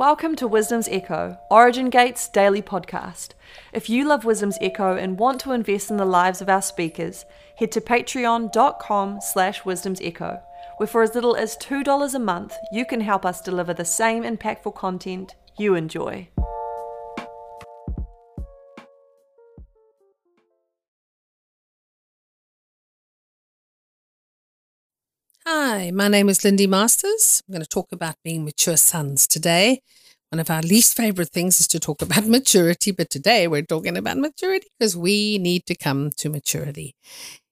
Welcome 0.00 0.34
to 0.36 0.48
Wisdom's 0.48 0.88
Echo, 0.88 1.36
Origin 1.50 1.90
Gate's 1.90 2.26
daily 2.26 2.62
podcast. 2.62 3.32
If 3.74 3.90
you 3.90 4.08
love 4.08 4.24
Wisdom's 4.24 4.56
Echo 4.62 4.96
and 4.96 5.18
want 5.18 5.42
to 5.42 5.52
invest 5.52 5.90
in 5.90 5.98
the 5.98 6.06
lives 6.06 6.40
of 6.40 6.48
our 6.48 6.62
speakers, 6.62 7.26
head 7.58 7.70
to 7.72 7.82
patreon.com 7.82 9.18
slash 9.20 9.62
wisdom's 9.66 10.00
echo, 10.00 10.40
where 10.78 10.86
for 10.86 11.02
as 11.02 11.14
little 11.14 11.36
as 11.36 11.54
$2 11.58 12.14
a 12.14 12.18
month, 12.18 12.54
you 12.72 12.86
can 12.86 13.02
help 13.02 13.26
us 13.26 13.42
deliver 13.42 13.74
the 13.74 13.84
same 13.84 14.22
impactful 14.22 14.74
content 14.74 15.34
you 15.58 15.74
enjoy. 15.74 16.26
Hi, 25.80 25.90
my 25.90 26.08
name 26.08 26.28
is 26.28 26.44
Lindi 26.44 26.66
Masters. 26.66 27.42
I'm 27.48 27.54
going 27.54 27.62
to 27.62 27.66
talk 27.66 27.90
about 27.90 28.16
being 28.22 28.44
mature 28.44 28.76
sons 28.76 29.26
today. 29.26 29.80
One 30.28 30.38
of 30.38 30.50
our 30.50 30.60
least 30.60 30.94
favorite 30.94 31.30
things 31.30 31.58
is 31.58 31.66
to 31.68 31.80
talk 31.80 32.02
about 32.02 32.26
maturity, 32.26 32.90
but 32.90 33.08
today 33.08 33.48
we're 33.48 33.62
talking 33.62 33.96
about 33.96 34.18
maturity 34.18 34.66
because 34.78 34.94
we 34.94 35.38
need 35.38 35.64
to 35.64 35.74
come 35.74 36.10
to 36.18 36.28
maturity. 36.28 36.94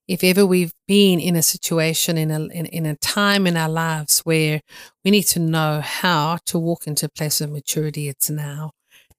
If 0.07 0.23
ever 0.23 0.45
we've 0.45 0.75
been 0.87 1.21
in 1.21 1.37
a 1.37 1.43
situation, 1.43 2.19
in 2.19 2.31
a, 2.31 2.41
in, 2.49 2.67
in 2.67 2.85
a 2.85 2.97
time 2.97 3.47
in 3.47 3.57
our 3.57 3.71
lives 3.71 4.19
where 4.21 4.61
we 5.07 5.11
need 5.11 5.29
to 5.29 5.39
know 5.39 5.81
how 5.81 6.37
to 6.45 6.59
walk 6.59 6.87
into 6.87 7.07
a 7.07 7.09
place 7.09 7.41
of 7.41 7.51
maturity, 7.51 8.09
it's 8.09 8.29
now. 8.29 8.73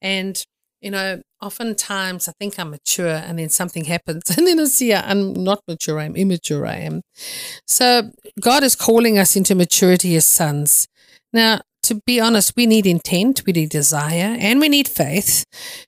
And 0.04 0.40
you 0.82 0.92
know, 0.92 1.24
oftentimes 1.42 2.28
I 2.28 2.34
think 2.40 2.60
I'm 2.60 2.72
mature 2.72 3.08
and 3.08 3.40
then 3.40 3.50
something 3.50 3.86
happens 3.86 4.24
and 4.38 4.46
then 4.48 4.60
I 4.60 4.66
see 4.66 4.94
I'm 4.94 5.34
not 5.34 5.62
mature, 5.68 6.00
I'm 6.00 6.16
immature, 6.16 6.66
I 6.66 6.78
am. 6.78 7.02
So 7.66 8.12
God 8.40 8.64
is 8.64 8.76
calling 8.76 9.18
us 9.18 9.36
into 9.36 9.56
maturity 9.56 10.16
as 10.16 10.26
sons. 10.26 10.88
Now, 11.32 11.62
to 11.84 11.96
be 12.06 12.20
honest, 12.20 12.54
we 12.56 12.66
need 12.66 12.86
intent, 12.86 13.44
we 13.46 13.54
need 13.54 13.70
desire, 13.70 14.36
and 14.40 14.60
we 14.60 14.70
need 14.70 14.88
faith 14.88 15.46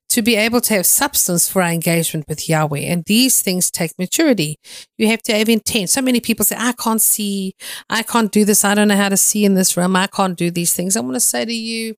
to 0.09 0.21
be 0.21 0.35
able 0.35 0.61
to 0.61 0.73
have 0.73 0.85
substance 0.85 1.49
for 1.49 1.61
our 1.61 1.69
engagement 1.71 2.25
with 2.27 2.47
Yahweh. 2.47 2.79
And 2.79 3.03
these 3.05 3.41
things 3.41 3.69
take 3.69 3.91
maturity. 3.99 4.57
You 4.97 5.07
have 5.07 5.21
to 5.23 5.33
have 5.37 5.49
intent. 5.49 5.89
So 5.89 6.01
many 6.01 6.19
people 6.19 6.45
say, 6.45 6.55
I 6.57 6.71
can't 6.73 7.01
see, 7.01 7.53
I 7.89 8.03
can't 8.03 8.31
do 8.31 8.45
this, 8.45 8.63
I 8.63 8.73
don't 8.73 8.87
know 8.87 8.95
how 8.95 9.09
to 9.09 9.17
see 9.17 9.45
in 9.45 9.55
this 9.55 9.75
realm, 9.75 9.95
I 9.95 10.07
can't 10.07 10.37
do 10.37 10.49
these 10.49 10.73
things. 10.73 10.95
I 10.95 11.01
want 11.01 11.15
to 11.15 11.19
say 11.19 11.45
to 11.45 11.53
you, 11.53 11.95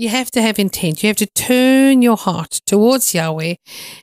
you 0.00 0.08
have 0.08 0.30
to 0.30 0.40
have 0.40 0.58
intent. 0.58 1.02
You 1.02 1.08
have 1.08 1.16
to 1.18 1.26
turn 1.26 2.00
your 2.00 2.16
heart 2.16 2.62
towards 2.66 3.12
Yahweh 3.12 3.56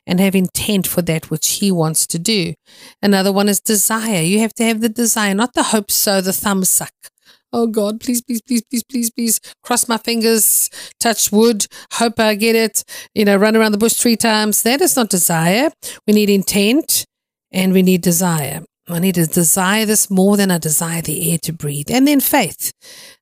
and 0.06 0.20
have 0.20 0.36
intent 0.36 0.86
for 0.86 1.02
that 1.02 1.28
which 1.28 1.58
He 1.58 1.72
wants 1.72 2.06
to 2.06 2.20
do. 2.20 2.54
Another 3.02 3.32
one 3.32 3.48
is 3.48 3.58
desire. 3.58 4.22
You 4.22 4.38
have 4.38 4.54
to 4.54 4.64
have 4.64 4.80
the 4.80 4.88
desire, 4.88 5.34
not 5.34 5.54
the 5.54 5.64
hope 5.64 5.90
so, 5.90 6.20
the 6.20 6.32
thumb 6.32 6.64
suck. 6.64 6.92
Oh 7.52 7.66
God, 7.66 7.98
please, 7.98 8.22
please, 8.22 8.42
please, 8.42 8.62
please, 8.70 8.84
please, 8.84 9.10
please, 9.10 9.40
cross 9.64 9.88
my 9.88 9.96
fingers, 9.96 10.70
touch 11.00 11.32
wood, 11.32 11.66
hope 11.94 12.20
I 12.20 12.36
get 12.36 12.54
it, 12.54 12.84
you 13.14 13.24
know, 13.24 13.36
run 13.36 13.56
around 13.56 13.72
the 13.72 13.78
bush 13.78 13.94
three 13.94 14.16
times. 14.16 14.62
That 14.62 14.80
is 14.80 14.94
not 14.94 15.08
desire. 15.08 15.72
We 16.06 16.12
need 16.12 16.30
intent 16.30 17.06
and 17.50 17.72
we 17.72 17.82
need 17.82 18.02
desire. 18.02 18.62
I 18.86 19.00
need 19.00 19.16
to 19.16 19.26
desire 19.26 19.84
this 19.84 20.10
more 20.10 20.36
than 20.36 20.50
I 20.50 20.58
desire 20.58 21.02
the 21.02 21.32
air 21.32 21.38
to 21.42 21.52
breathe. 21.52 21.90
And 21.90 22.06
then 22.06 22.20
faith. 22.20 22.70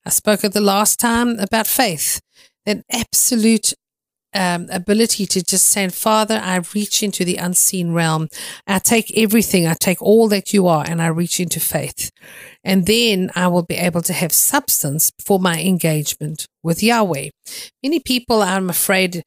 I 0.04 0.10
spoke 0.10 0.44
at 0.44 0.52
the 0.52 0.60
last 0.60 1.00
time 1.00 1.38
about 1.38 1.66
faith 1.66 2.20
that 2.66 2.84
absolute 2.90 3.72
um, 4.34 4.68
ability 4.70 5.26
to 5.26 5.42
just 5.42 5.66
say, 5.66 5.88
Father, 5.88 6.40
I 6.42 6.60
reach 6.74 7.02
into 7.02 7.24
the 7.24 7.36
unseen 7.36 7.92
realm. 7.92 8.28
I 8.66 8.78
take 8.78 9.16
everything, 9.16 9.66
I 9.66 9.74
take 9.74 10.02
all 10.02 10.28
that 10.28 10.52
you 10.52 10.66
are, 10.66 10.84
and 10.86 11.00
I 11.00 11.06
reach 11.06 11.40
into 11.40 11.58
faith. 11.58 12.10
And 12.66 12.84
then 12.84 13.30
I 13.36 13.46
will 13.46 13.62
be 13.62 13.76
able 13.76 14.02
to 14.02 14.12
have 14.12 14.32
substance 14.32 15.12
for 15.20 15.38
my 15.38 15.62
engagement 15.62 16.48
with 16.64 16.82
Yahweh. 16.82 17.28
Many 17.80 18.00
people, 18.00 18.42
I'm 18.42 18.68
afraid 18.68 19.22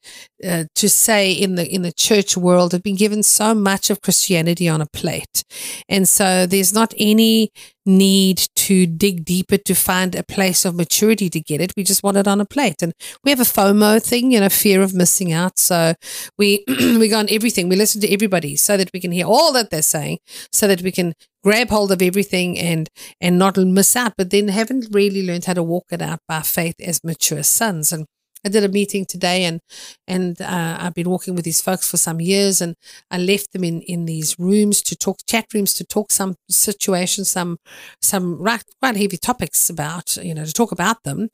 uh, 0.46 0.64
to 0.74 0.88
say 0.90 1.32
in 1.32 1.54
the 1.54 1.66
in 1.66 1.80
the 1.80 1.92
church 1.92 2.36
world, 2.36 2.72
have 2.72 2.82
been 2.82 2.96
given 2.96 3.22
so 3.22 3.54
much 3.54 3.88
of 3.88 4.02
Christianity 4.02 4.68
on 4.68 4.82
a 4.82 4.86
plate, 4.92 5.42
and 5.88 6.06
so 6.06 6.44
there's 6.44 6.74
not 6.74 6.92
any 6.98 7.50
need 7.86 8.46
to 8.54 8.86
dig 8.86 9.24
deeper 9.24 9.56
to 9.56 9.74
find 9.74 10.14
a 10.14 10.22
place 10.22 10.66
of 10.66 10.74
maturity 10.74 11.30
to 11.30 11.40
get 11.40 11.62
it. 11.62 11.72
We 11.78 11.82
just 11.82 12.02
want 12.02 12.18
it 12.18 12.28
on 12.28 12.42
a 12.42 12.44
plate, 12.44 12.82
and 12.82 12.92
we 13.24 13.30
have 13.30 13.40
a 13.40 13.44
FOMO 13.44 14.02
thing, 14.02 14.32
you 14.32 14.40
know, 14.40 14.50
fear 14.50 14.82
of 14.82 14.92
missing 14.92 15.32
out. 15.32 15.58
So 15.58 15.94
we 16.36 16.62
we 16.68 17.08
go 17.08 17.18
on 17.18 17.28
everything. 17.30 17.70
We 17.70 17.76
listen 17.76 18.02
to 18.02 18.12
everybody 18.12 18.54
so 18.56 18.76
that 18.76 18.90
we 18.92 19.00
can 19.00 19.12
hear 19.12 19.26
all 19.26 19.50
that 19.54 19.70
they're 19.70 19.80
saying, 19.80 20.18
so 20.52 20.68
that 20.68 20.82
we 20.82 20.92
can 20.92 21.14
grab 21.42 21.70
hold 21.70 21.92
of 21.92 22.02
everything 22.02 22.58
and 22.58 22.88
and 23.20 23.38
not 23.38 23.56
miss 23.56 23.96
out 23.96 24.14
but 24.16 24.30
then 24.30 24.48
haven't 24.48 24.88
really 24.92 25.26
learned 25.26 25.44
how 25.44 25.54
to 25.54 25.62
walk 25.62 25.86
it 25.90 26.02
out 26.02 26.20
by 26.28 26.40
faith 26.40 26.76
as 26.80 27.04
mature 27.04 27.42
sons. 27.42 27.92
And 27.92 28.06
I 28.44 28.48
did 28.48 28.64
a 28.64 28.68
meeting 28.68 29.04
today, 29.04 29.44
and 29.44 29.60
and 30.06 30.40
uh, 30.40 30.78
I've 30.80 30.94
been 30.94 31.10
walking 31.10 31.34
with 31.34 31.44
these 31.44 31.60
folks 31.60 31.90
for 31.90 31.96
some 31.98 32.20
years, 32.20 32.60
and 32.60 32.74
I 33.10 33.18
left 33.18 33.52
them 33.52 33.64
in 33.64 33.82
in 33.82 34.06
these 34.06 34.38
rooms 34.38 34.82
to 34.82 34.96
talk, 34.96 35.18
chat 35.28 35.46
rooms 35.52 35.74
to 35.74 35.84
talk 35.84 36.10
some 36.10 36.36
situations, 36.48 37.28
some 37.30 37.58
some 38.00 38.40
right, 38.40 38.62
quite 38.80 38.96
heavy 38.96 39.18
topics 39.18 39.68
about, 39.68 40.16
you 40.16 40.34
know, 40.34 40.44
to 40.44 40.52
talk 40.52 40.72
about 40.72 41.02
them. 41.04 41.28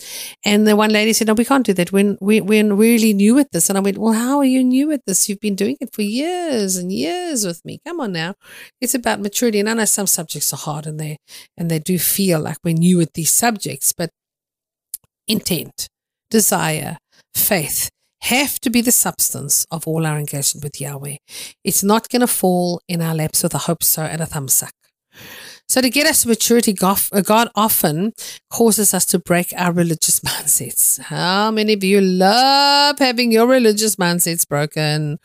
And 0.44 0.66
the 0.66 0.74
one 0.76 0.90
lady 0.90 1.12
said, 1.12 1.28
"No, 1.28 1.34
we 1.34 1.44
can't 1.44 1.66
do 1.66 1.74
that. 1.74 1.92
When 1.92 2.18
we 2.20 2.40
we're 2.40 2.74
really 2.74 3.12
new 3.12 3.38
at 3.38 3.52
this." 3.52 3.68
And 3.68 3.78
I 3.78 3.80
went, 3.82 3.98
"Well, 3.98 4.12
how 4.14 4.38
are 4.38 4.44
you 4.44 4.64
new 4.64 4.90
at 4.92 5.02
this? 5.06 5.28
You've 5.28 5.40
been 5.40 5.54
doing 5.56 5.76
it 5.80 5.90
for 5.94 6.02
years 6.02 6.76
and 6.76 6.92
years 6.92 7.44
with 7.46 7.64
me. 7.64 7.80
Come 7.86 8.00
on 8.00 8.12
now, 8.12 8.34
it's 8.80 8.94
about 8.94 9.20
maturity." 9.20 9.60
And 9.60 9.68
I 9.70 9.74
know 9.74 9.84
some 9.84 10.06
subjects 10.08 10.52
are 10.52 10.56
hard, 10.56 10.86
and 10.86 10.98
they 10.98 11.18
and 11.56 11.70
they 11.70 11.78
do 11.78 11.98
feel 11.98 12.40
like 12.40 12.58
we're 12.64 12.74
new 12.74 13.00
at 13.00 13.14
these 13.14 13.32
subjects, 13.32 13.92
but 13.96 14.10
intent 15.28 15.88
desire, 16.40 16.98
faith 17.34 17.88
have 18.20 18.58
to 18.60 18.68
be 18.68 18.82
the 18.82 18.92
substance 19.06 19.64
of 19.70 19.86
all 19.88 20.04
our 20.04 20.18
engagement 20.18 20.62
with 20.64 20.80
Yahweh. 20.80 21.16
It's 21.64 21.82
not 21.82 22.10
going 22.10 22.20
to 22.20 22.26
fall 22.42 22.80
in 22.88 23.00
our 23.00 23.14
laps 23.14 23.42
with 23.42 23.54
a 23.54 23.64
hope 23.68 23.82
so 23.82 24.02
and 24.02 24.20
a 24.20 24.26
thumb 24.26 24.48
suck. 24.48 24.74
So, 25.68 25.80
to 25.80 25.90
get 25.90 26.06
us 26.06 26.22
to 26.22 26.28
maturity, 26.28 26.74
uh, 26.80 27.22
God 27.22 27.48
often 27.54 28.12
causes 28.50 28.94
us 28.94 29.04
to 29.06 29.18
break 29.18 29.48
our 29.56 29.72
religious 29.72 30.20
mindsets. 30.28 31.00
How 31.00 31.50
many 31.50 31.72
of 31.72 31.82
you 31.82 32.00
love 32.00 32.98
having 32.98 33.32
your 33.32 33.46
religious 33.46 33.96
mindsets 33.96 34.46
broken? 34.46 35.18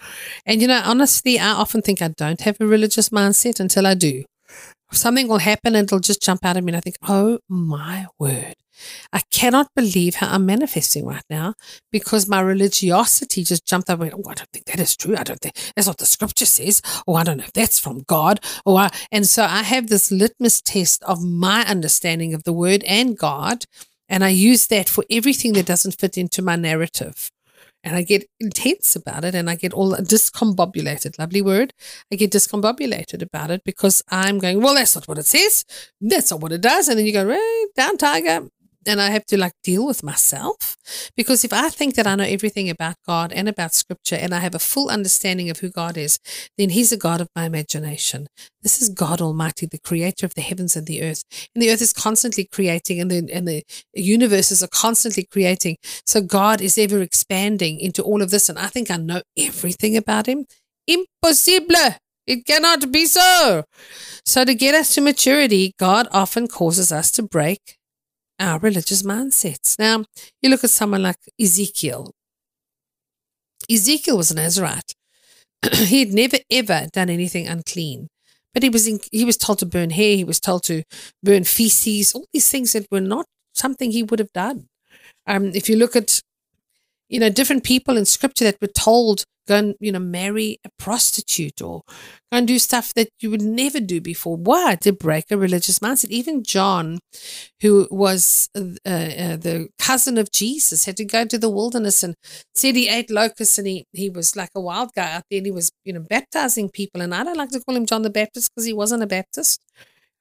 And, 0.46 0.62
you 0.62 0.68
know, 0.68 0.82
honestly, 0.84 1.38
I 1.38 1.52
often 1.52 1.82
think 1.82 2.02
I 2.02 2.08
don't 2.08 2.42
have 2.42 2.58
a 2.60 2.66
religious 2.66 3.10
mindset 3.10 3.60
until 3.60 3.86
I 3.86 3.94
do. 3.94 4.24
Something 4.94 5.28
will 5.28 5.40
happen 5.40 5.76
and 5.76 5.86
it'll 5.86 6.00
just 6.00 6.22
jump 6.22 6.46
out 6.46 6.58
at 6.58 6.64
me, 6.64 6.72
and 6.72 6.78
I 6.78 6.82
think, 6.82 6.98
oh 7.08 7.40
my 7.48 8.08
word. 8.20 8.56
I 9.14 9.22
cannot 9.32 9.68
believe 9.76 10.16
how 10.16 10.30
I'm 10.30 10.46
manifesting 10.46 11.06
right 11.06 11.24
now 11.30 11.54
because 11.92 12.28
my 12.28 12.40
religiosity 12.40 13.44
just 13.44 13.66
jumped 13.66 13.90
up. 13.90 14.00
And 14.02 14.12
went, 14.12 14.14
oh, 14.26 14.30
I 14.30 14.34
don't 14.34 14.50
think 14.52 14.66
that 14.66 14.80
is 14.80 14.98
true. 14.98 15.16
I 15.16 15.24
don't 15.24 15.40
think 15.40 15.56
that's 15.76 15.88
what 15.88 15.98
the 15.98 16.06
scripture 16.06 16.46
says. 16.46 16.82
Or 17.06 17.20
I 17.20 17.24
don't 17.24 17.38
know 17.38 17.44
if 17.44 17.54
that's 17.54 17.80
from 17.80 18.04
God. 18.08 18.40
Or 18.66 18.80
I, 18.80 18.90
and 19.12 19.28
so 19.28 19.44
I 19.44 19.64
have 19.64 19.88
this 19.88 20.12
litmus 20.12 20.62
test 20.62 21.04
of 21.04 21.24
my 21.24 21.64
understanding 21.66 22.34
of 22.34 22.44
the 22.44 22.54
word 22.54 22.84
and 22.86 23.18
God, 23.18 23.66
and 24.10 24.24
I 24.24 24.30
use 24.30 24.68
that 24.68 24.90
for 24.90 25.06
everything 25.10 25.54
that 25.54 25.66
doesn't 25.66 26.00
fit 26.00 26.18
into 26.18 26.42
my 26.42 26.56
narrative. 26.56 27.32
And 27.84 27.96
I 27.96 28.04
get 28.04 28.30
intense 28.40 28.96
about 28.96 29.26
it 29.26 29.34
and 29.34 29.50
I 29.50 29.56
get 29.56 29.74
all 29.74 29.94
discombobulated, 29.94 31.18
lovely 31.18 31.42
word. 31.42 31.74
I 32.12 32.16
get 32.16 32.32
discombobulated 32.32 33.22
about 33.24 33.50
it 33.50 33.64
because 33.64 34.04
I'm 34.10 34.38
going, 34.38 34.62
well, 34.62 34.76
that's 34.76 34.96
not 34.96 35.08
what 35.08 35.18
it 35.18 35.26
says. 35.26 35.66
That's 36.00 36.30
not 36.30 36.42
what 36.42 36.52
it 36.52 36.62
does. 36.62 36.88
And 36.88 37.00
then 37.00 37.06
you 37.06 37.14
go, 37.14 37.26
right, 37.26 37.68
down, 37.76 37.98
tiger 37.98 38.48
and 38.88 39.02
I 39.02 39.10
have 39.12 39.26
to 39.28 39.38
like 39.38 39.54
deal 39.64 39.86
with 39.86 40.04
myself 40.04 40.76
because 41.16 41.44
if 41.44 41.54
I 41.54 41.70
think 41.70 41.96
that 41.96 42.08
I 42.08 42.16
know 42.16 42.24
everything 42.24 42.70
about 42.70 42.96
God 43.06 43.32
and 43.32 43.48
about 43.48 43.74
scripture 43.74 44.16
and 44.16 44.34
I 44.34 44.40
have 44.40 44.56
a 44.56 44.60
full 44.60 44.90
understanding 44.90 45.50
of 45.50 45.60
who 45.60 45.70
God 45.70 45.98
is, 45.98 46.20
then 46.58 46.70
He's 46.70 46.92
a 46.92 46.98
God 46.98 47.22
of 47.22 47.30
my 47.36 47.46
imagination. 47.46 48.28
This 48.62 48.82
is 48.82 48.90
God 48.90 49.22
Almighty, 49.22 49.66
the 49.66 49.80
creator 49.80 50.26
of 50.26 50.34
the 50.34 50.42
heavens 50.42 50.76
and 50.76 50.88
the 50.88 51.04
earth. 51.04 51.24
And 51.54 51.62
the 51.62 51.72
earth 51.72 51.82
is 51.82 51.94
constantly 51.94 52.48
creating 52.52 53.00
and 53.00 53.12
the, 53.12 53.30
and 53.32 53.48
the 53.48 53.64
universes 53.94 54.64
are 54.64 54.68
constantly 54.68 55.28
creating. 55.32 55.78
So 56.06 56.22
God 56.22 56.62
is 56.62 56.78
ever 56.78 57.02
expanding 57.02 57.80
into 57.80 58.02
all 58.02 58.22
of 58.22 58.32
this. 58.32 58.50
And 58.50 58.58
I 58.58 58.68
think 58.68 58.90
I 58.90 58.98
know 58.98 59.22
everything 59.38 59.96
about 59.96 60.28
Him. 60.28 60.46
Impossible. 60.88 61.98
It 62.28 62.46
cannot 62.46 62.92
be 62.92 63.06
so. 63.06 63.64
So, 64.26 64.46
to 64.46 64.54
get 64.54 64.76
us 64.76 64.94
to 64.94 65.02
maturity, 65.02 65.74
God 65.80 66.08
often 66.12 66.48
causes 66.48 66.92
us 66.92 67.10
to 67.12 67.24
break 67.24 67.80
our 68.42 68.60
religious 68.60 69.04
mindsets. 69.04 69.78
Now, 69.80 70.04
you 70.42 70.50
look 70.50 70.64
at 70.64 70.70
someone 70.70 71.04
like 71.04 71.18
Ezekiel. 71.40 72.12
Ezekiel 73.70 74.18
was 74.18 74.32
a 74.32 74.36
Nazarite. 74.36 74.94
he 75.74 76.00
had 76.00 76.14
never 76.14 76.38
ever 76.50 76.88
done 76.92 77.10
anything 77.10 77.48
unclean, 77.48 78.08
but 78.54 78.64
he 78.64 78.70
was 78.70 78.88
in, 78.88 79.00
he 79.12 79.24
was 79.24 79.38
told 79.38 79.60
to 79.60 79.66
burn 79.66 79.92
hair. 79.92 80.16
He 80.16 80.24
was 80.24 80.40
told 80.40 80.64
to 80.64 80.84
burn 81.24 81.44
feces. 81.44 82.14
All 82.14 82.26
these 82.34 82.50
things 82.50 82.74
that 82.74 82.88
were 82.92 83.00
not 83.00 83.26
something 83.54 83.92
he 83.92 84.04
would 84.04 84.20
have 84.20 84.34
done. 84.34 84.68
Um, 85.28 85.52
if 85.54 85.70
you 85.70 85.76
look 85.76 85.96
at 85.96 86.22
you 87.12 87.20
know, 87.20 87.30
different 87.30 87.64
people 87.66 87.98
in 87.98 88.06
scripture 88.06 88.46
that 88.46 88.62
were 88.62 88.68
told, 88.68 89.26
go 89.46 89.58
and, 89.58 89.76
you 89.82 89.92
know, 89.92 90.00
marry 90.00 90.60
a 90.66 90.70
prostitute 90.80 91.62
or 91.62 91.82
go 92.32 92.38
and 92.38 92.48
do 92.48 92.58
stuff 92.58 92.94
that 92.94 93.10
you 93.20 93.30
would 93.30 93.42
never 93.42 93.82
do 93.82 94.00
before. 94.00 94.38
Why? 94.38 94.78
To 94.82 94.94
break 94.94 95.26
a 95.30 95.38
religious 95.38 95.80
mindset. 95.80 96.10
Even 96.10 96.42
John, 96.42 97.00
who 97.62 97.86
was 97.92 98.48
uh, 98.56 98.62
uh, 98.86 99.36
the 99.36 99.68
cousin 99.78 100.18
of 100.18 100.32
Jesus, 100.32 100.86
had 100.86 100.96
to 100.98 101.06
go 101.06 101.20
into 101.20 101.38
the 101.38 101.50
wilderness 101.50 102.02
and 102.02 102.16
said 102.56 102.78
he 102.78 102.88
ate 102.88 103.12
locusts 103.12 103.58
and 103.58 103.68
he, 103.68 103.86
he 103.92 104.10
was 104.10 104.38
like 104.38 104.52
a 104.56 104.62
wild 104.62 104.92
guy 104.96 105.12
out 105.12 105.24
there 105.30 105.40
and 105.40 105.46
he 105.46 105.52
was, 105.52 105.70
you 105.84 105.92
know, 105.92 106.06
baptizing 106.10 106.70
people. 106.70 107.02
And 107.02 107.14
I 107.14 107.26
don't 107.26 107.38
like 107.38 107.50
to 107.50 107.60
call 107.60 107.76
him 107.76 107.86
John 107.86 108.04
the 108.04 108.10
Baptist 108.10 108.52
because 108.56 108.66
he 108.66 108.74
wasn't 108.74 109.04
a 109.04 109.08
Baptist 109.08 109.60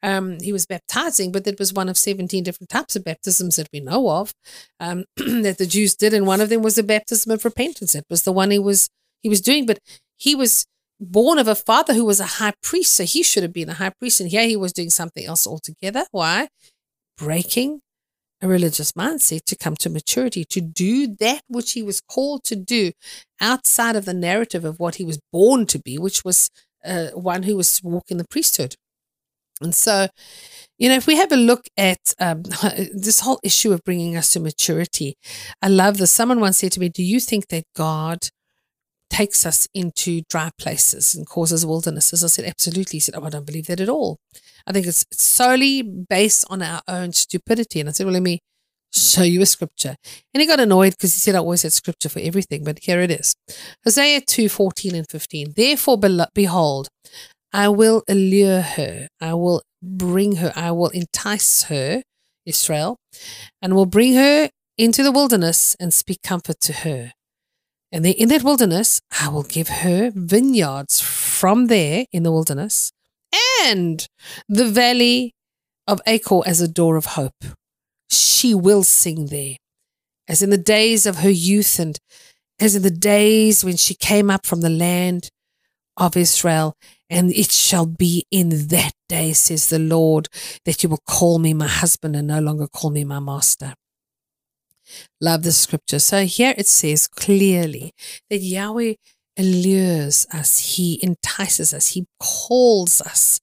um, 0.03 0.39
he 0.41 0.53
was 0.53 0.67
baptizing, 0.67 1.33
but 1.33 1.45
that 1.45 1.59
was 1.59 1.73
one 1.73 1.89
of 1.89 1.99
17 1.99 2.43
different 2.43 2.71
types 2.71 2.97
of 2.97 3.05
baptisms 3.05 3.57
that 3.57 3.69
we 3.73 3.81
know 3.81 4.09
of 4.09 4.33
um, 4.79 5.05
that 5.17 5.57
the 5.59 5.67
Jews 5.67 5.95
did. 5.95 6.15
And 6.15 6.27
one 6.27 6.41
of 6.41 6.49
them 6.49 6.63
was 6.63 6.77
the 6.77 6.83
baptism 6.83 7.33
of 7.33 7.45
repentance. 7.45 7.95
It 7.95 8.07
was 8.09 8.23
the 8.23 8.33
one 8.33 8.51
he 8.51 8.59
was 8.59 8.89
he 9.23 9.29
was 9.29 9.41
doing, 9.41 9.67
but 9.67 9.79
he 10.17 10.35
was 10.35 10.65
born 10.99 11.39
of 11.39 11.49
a 11.49 11.55
father 11.55 11.95
who 11.95 12.05
was 12.05 12.21
a 12.21 12.25
high 12.25 12.55
priest. 12.63 12.93
So 12.93 13.05
he 13.05 13.23
should 13.23 13.43
have 13.43 13.53
been 13.53 13.69
a 13.69 13.75
high 13.75 13.91
priest. 13.91 14.21
And 14.21 14.31
here 14.31 14.47
he 14.47 14.57
was 14.57 14.73
doing 14.73 14.91
something 14.91 15.25
else 15.25 15.47
altogether. 15.47 16.07
Why? 16.11 16.49
Breaking 17.19 17.81
a 18.43 18.49
religious 18.49 18.93
mindset 18.93 19.45
to 19.45 19.57
come 19.57 19.77
to 19.77 19.91
maturity, 19.91 20.45
to 20.47 20.61
do 20.61 21.15
that 21.21 21.43
which 21.49 21.73
he 21.73 21.83
was 21.83 22.01
called 22.01 22.43
to 22.45 22.57
do 22.57 22.93
outside 23.41 23.97
of 23.97 24.07
the 24.07 24.15
narrative 24.15 24.65
of 24.65 24.81
what 24.81 24.95
he 24.95 25.05
was 25.05 25.21
born 25.31 25.67
to 25.67 25.79
be, 25.79 25.99
which 25.99 26.25
was 26.25 26.51
uh, 26.85 27.09
one 27.09 27.43
who 27.43 27.57
was 27.57 27.79
to 27.79 27.87
walk 27.87 28.11
in 28.11 28.17
the 28.17 28.27
priesthood. 28.29 28.77
And 29.61 29.75
so, 29.75 30.09
you 30.79 30.89
know, 30.89 30.97
if 30.97 31.07
we 31.07 31.17
have 31.17 31.33
a 31.33 31.37
look 31.37 31.69
at 31.77 32.15
um, 32.19 32.43
this 32.95 33.21
whole 33.21 33.41
issue 33.43 33.73
of 33.73 33.85
bringing 33.85 34.17
us 34.17 34.33
to 34.33 34.41
maturity, 34.41 35.17
I 35.63 35.69
love 35.69 35.99
this. 35.99 36.11
Someone 36.11 36.41
once 36.41 36.59
said 36.59 36.73
to 36.73 36.81
me, 36.81 36.89
Do 36.89 37.03
you 37.03 37.21
think 37.21 37.49
that 37.49 37.65
God 37.77 38.29
takes 39.11 39.45
us 39.45 39.67
into 39.75 40.23
dry 40.31 40.51
places 40.59 41.15
and 41.15 41.27
causes 41.27 41.67
wildernesses? 41.67 42.25
I 42.25 42.29
said, 42.29 42.47
Absolutely. 42.47 42.97
He 42.97 43.01
said, 43.01 43.15
Oh, 43.17 43.25
I 43.25 43.31
don't 43.31 43.47
believe 43.47 43.67
that 43.67 43.81
at 43.81 43.89
all. 43.89 44.19
I 44.67 44.73
think 44.73 44.87
it's 44.87 45.05
solely 45.13 45.83
based 45.83 46.45
on 46.49 46.63
our 46.63 46.81
own 46.89 47.13
stupidity. 47.13 47.81
And 47.81 47.89
I 47.89 47.93
said, 47.93 48.07
Well, 48.07 48.15
let 48.15 48.23
me 48.23 48.41
show 48.93 49.23
you 49.23 49.43
a 49.43 49.47
scripture. 49.47 49.97
And 50.35 50.41
he 50.41 50.47
got 50.47 50.61
annoyed 50.61 50.93
because 50.93 51.15
he 51.15 51.21
said, 51.21 51.35
I 51.35 51.39
always 51.39 51.63
had 51.63 51.73
scripture 51.73 52.09
for 52.09 52.21
everything, 52.21 52.65
but 52.65 52.81
here 52.83 53.01
it 53.01 53.11
is. 53.11 53.35
Hosea 53.85 54.23
2 54.23 54.49
14 54.49 54.95
and 54.95 55.07
15. 55.09 55.53
Therefore, 55.57 55.99
behold, 56.35 56.89
I 57.53 57.69
will 57.69 58.03
allure 58.09 58.61
her. 58.61 59.09
I 59.21 59.35
will 59.35 59.63
bring 59.83 60.37
her. 60.37 60.53
I 60.55 60.71
will 60.73 60.91
entice 60.91 61.65
her, 61.65 62.03
Israel, 62.47 62.97
and 63.61 63.75
will 63.75 63.87
bring 63.87 64.15
her 64.15 64.51
into 64.79 65.03
the 65.03 65.13
wilderness 65.13 65.77
and 65.81 65.93
speak 65.93 66.23
comfort 66.23 66.61
to 66.61 66.73
her. 66.73 67.13
And 67.93 68.07
in 68.07 68.29
that 68.29 68.45
wilderness, 68.45 69.01
I 69.21 69.29
will 69.29 69.43
give 69.43 69.69
her 69.69 70.13
vineyards 70.15 71.01
from 71.01 71.67
there 71.67 72.07
in 72.13 72.23
the 72.23 72.31
wilderness 72.33 72.93
and 73.63 74.07
the 74.49 74.69
valley 74.69 75.33
of 75.89 76.01
Achor 76.07 76.41
as 76.47 76.61
a 76.61 76.69
door 76.69 76.97
of 76.97 77.07
hope. 77.07 77.45
She 78.09 78.55
will 78.55 78.85
sing 78.85 79.27
there, 79.27 79.57
as 80.29 80.41
in 80.41 80.51
the 80.51 80.59
days 80.59 81.05
of 81.05 81.17
her 81.17 81.31
youth 81.31 81.79
and 81.79 81.99
as 82.61 82.77
in 82.77 82.83
the 82.83 82.91
days 82.91 83.65
when 83.65 83.77
she 83.77 83.95
came 83.95 84.31
up 84.31 84.47
from 84.47 84.61
the 84.61 84.71
land 84.71 85.31
of 85.97 86.17
Israel. 86.17 86.75
And 87.11 87.33
it 87.33 87.51
shall 87.51 87.87
be 87.87 88.25
in 88.31 88.69
that 88.69 88.93
day, 89.09 89.33
says 89.33 89.69
the 89.69 89.81
Lord, 89.81 90.29
that 90.65 90.83
you 90.83 90.89
will 90.89 91.03
call 91.09 91.41
me 91.41 91.53
my 91.53 91.67
husband 91.67 92.15
and 92.15 92.29
no 92.29 92.41
longer 92.41 92.69
call 92.69 92.91
me 92.91 93.05
my 93.05 93.19
master. 93.19 93.75
Love 95.21 95.43
the 95.43 95.53
scripture. 95.53 95.99
So 95.99 96.25
here 96.25 96.55
it 96.57 96.67
says 96.69 97.09
clearly 97.09 97.93
that 98.29 98.39
Yahweh 98.39 98.95
allures 99.37 100.27
us, 100.33 100.77
He 100.77 101.01
entices 101.03 101.75
us, 101.75 101.89
He 101.89 102.07
calls 102.21 103.01
us 103.01 103.41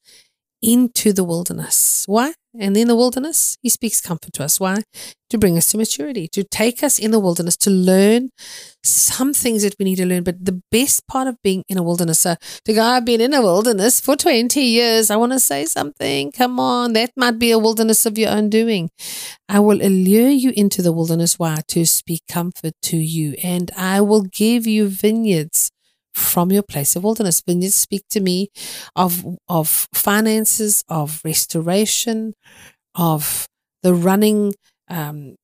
into 0.62 1.14
the 1.14 1.24
wilderness. 1.24 2.04
Why? 2.08 2.34
And 2.60 2.76
in 2.76 2.88
the 2.88 2.96
wilderness, 2.96 3.58
he 3.62 3.70
speaks 3.70 4.02
comfort 4.02 4.34
to 4.34 4.44
us. 4.44 4.60
Why? 4.60 4.82
To 5.30 5.38
bring 5.38 5.58
us 5.58 5.72
to 5.72 5.78
maturity, 5.78 6.28
to 6.30 6.44
take 6.44 6.82
us 6.82 6.98
in 6.98 7.12
the 7.12 7.20
wilderness, 7.20 7.56
to 7.58 7.70
learn 7.70 8.30
some 8.84 9.34
things 9.34 9.62
that 9.62 9.76
we 9.78 9.86
need 9.86 9.98
to 9.98 10.06
learn. 10.06 10.24
But 10.24 10.44
the 10.44 10.62
best 10.72 11.06
part 11.08 11.28
of 11.28 11.36
being 11.44 11.64
in 11.68 11.78
a 11.78 11.84
wilderness, 11.84 12.20
so 12.20 12.36
the 12.66 12.74
guy 12.74 12.96
I've 12.98 13.06
been 13.06 13.22
in 13.22 13.34
a 13.34 13.42
wilderness 13.42 14.00
for 14.00 14.16
20 14.16 14.60
years, 14.60 15.12
I 15.12 15.18
want 15.18 15.34
to 15.34 15.40
say 15.40 15.66
something. 15.66 16.32
Come 16.32 16.60
on, 16.60 16.94
that 16.94 17.12
might 17.16 17.38
be 17.38 17.52
a 17.52 17.60
wilderness 17.60 18.06
of 18.08 18.18
your 18.18 18.32
own 18.32 18.50
doing. 18.50 18.90
I 19.48 19.60
will 19.60 19.82
allure 19.82 20.30
you 20.30 20.52
into 20.56 20.82
the 20.82 20.92
wilderness. 20.92 21.38
Why? 21.38 21.62
To 21.68 21.86
speak 21.86 22.22
comfort 22.30 22.74
to 22.84 22.98
you. 22.98 23.36
And 23.44 23.70
I 23.78 24.02
will 24.02 24.24
give 24.24 24.66
you 24.66 24.88
vineyards 24.88 25.70
from 26.18 26.52
your 26.52 26.64
place 26.64 26.96
of 26.96 27.04
wilderness. 27.04 27.42
Vineyards 27.46 27.76
speak 27.76 28.04
to 28.10 28.20
me 28.20 28.50
of, 28.96 29.24
of 29.48 29.88
finances, 29.94 30.84
of 30.90 31.22
restoration, 31.24 32.34
of 32.96 33.48
the 33.84 33.94
running, 33.94 34.54
um, 34.90 35.36